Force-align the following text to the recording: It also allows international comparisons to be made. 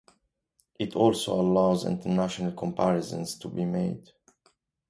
It 0.79 0.95
also 0.95 1.39
allows 1.39 1.85
international 1.85 2.53
comparisons 2.53 3.35
to 3.37 3.47
be 3.49 3.65
made. 3.65 4.09